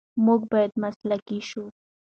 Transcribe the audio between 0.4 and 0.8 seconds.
باید